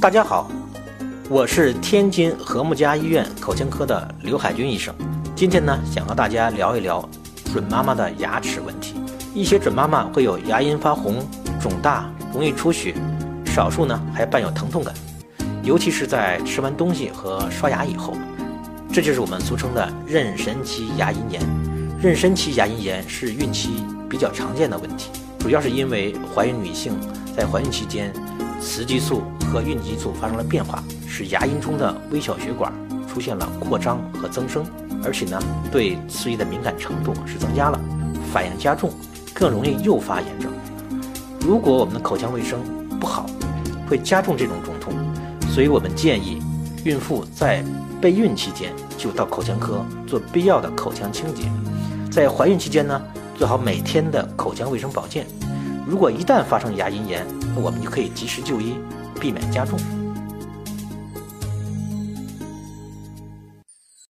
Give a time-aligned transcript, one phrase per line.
[0.00, 0.48] 大家好，
[1.28, 4.94] 我是天津和睦家医院口腔科的刘海军医生。
[5.34, 7.06] 今天呢，想和大家聊一聊
[7.52, 8.94] 准妈妈的牙齿问题。
[9.34, 11.16] 一些准妈妈会有牙龈发红、
[11.60, 12.94] 肿大、容易出血，
[13.44, 14.94] 少数呢还伴有疼痛感，
[15.64, 18.16] 尤其是在吃完东西和刷牙以后。
[18.92, 21.42] 这就是我们俗称的妊娠期牙龈炎。
[22.00, 25.10] 妊娠期牙龈炎是孕期比较常见的问题，
[25.40, 26.92] 主要是因为怀孕女性
[27.36, 28.12] 在怀孕期间，
[28.60, 32.72] 雌激素和孕激素发生了变化，使牙龈中的微小血管
[33.08, 34.64] 出现了扩张和增生，
[35.02, 35.40] 而且呢，
[35.72, 37.80] 对刺激的敏感程度是增加了，
[38.32, 38.90] 反应加重，
[39.32, 40.52] 更容易诱发炎症。
[41.40, 42.60] 如果我们的口腔卫生
[43.00, 43.24] 不好，
[43.88, 44.92] 会加重这种肿痛，
[45.50, 46.42] 所以我们建议
[46.84, 47.64] 孕妇在
[48.00, 51.44] 备孕期间就到口腔科做必要的口腔清洁。
[52.10, 53.00] 在怀孕期间呢，
[53.36, 55.26] 做好每天的口腔卫生保健。
[55.86, 58.74] 如果一旦发生牙龈炎，我们就可以及时就医，
[59.18, 59.97] 避免加重。